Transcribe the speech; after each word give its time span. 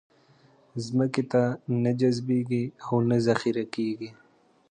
ځمکې 0.85 1.23
ته 1.31 1.41
نه 1.83 1.91
جذبېږي 1.99 2.63
او 2.87 2.95
نه 3.09 3.17
ذخېره 3.27 3.65
کېږي. 3.75 4.09